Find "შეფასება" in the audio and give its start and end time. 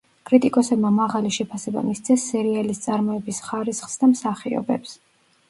1.35-1.83